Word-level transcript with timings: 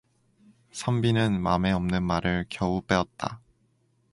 선비는 0.71 1.39
맘에 1.43 1.71
없는 1.73 2.01
말을 2.01 2.47
겨우 2.49 2.81
빼었다. 2.81 3.39